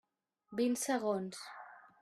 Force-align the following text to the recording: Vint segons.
Vint 0.61 0.79
segons. 0.85 1.47